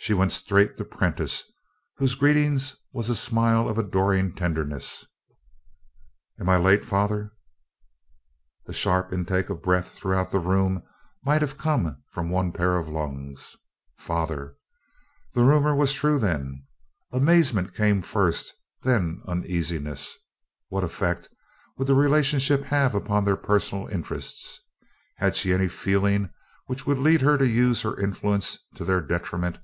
[0.00, 1.42] She went straight to Prentiss,
[1.96, 2.56] whose greeting
[2.92, 5.04] was a smile of adoring tenderness.
[6.38, 7.32] "Am I late, father?"
[8.66, 10.84] The sharp intake of breath throughout the room
[11.24, 13.56] might have come from one pair of lungs.
[13.96, 14.54] "Father!"
[15.34, 16.64] The rumor was true then!
[17.10, 18.54] Amazement came first,
[18.84, 20.16] and then uneasiness.
[20.68, 21.28] What effect
[21.76, 24.60] would the relationship have upon their personal interests?
[25.16, 26.30] Had she any feeling
[26.66, 29.58] which would lead her to use her influence to their detriment?